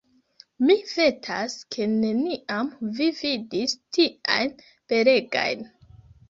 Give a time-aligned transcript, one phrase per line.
[0.69, 4.57] Mi vetas, ke neniam vi vidis tiajn
[4.95, 5.63] belegajn.